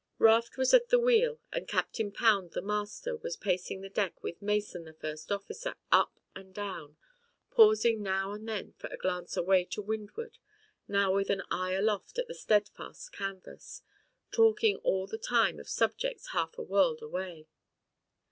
Raft 0.17 0.57
was 0.57 0.73
at 0.73 0.89
the 0.89 0.97
wheel 0.97 1.39
and 1.53 1.67
Captain 1.67 2.11
Pound 2.11 2.53
the 2.53 2.61
master 2.63 3.15
was 3.15 3.37
pacing 3.37 3.81
the 3.81 3.87
deck 3.89 4.23
with 4.23 4.41
Mason 4.41 4.83
the 4.85 4.93
first 4.95 5.31
officer, 5.31 5.75
up 5.91 6.19
and 6.35 6.55
down, 6.55 6.97
pausing 7.51 8.01
now 8.01 8.31
and 8.31 8.49
then 8.49 8.73
for 8.79 8.87
a 8.87 8.97
glance 8.97 9.37
away 9.37 9.63
to 9.65 9.81
windward, 9.83 10.39
now 10.87 11.13
with 11.13 11.29
an 11.29 11.43
eye 11.51 11.73
aloft 11.73 12.17
at 12.17 12.27
the 12.27 12.33
steadfast 12.33 13.11
canvas, 13.11 13.83
talking 14.31 14.77
all 14.77 15.05
the 15.05 15.19
time 15.19 15.59
of 15.59 15.69
subjects 15.69 16.29
half 16.31 16.57
a 16.57 16.63
world 16.63 17.03
away. 17.03 17.45